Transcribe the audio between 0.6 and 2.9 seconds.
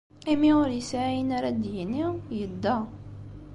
ur yesɛi ayen ara d-yini, yedda.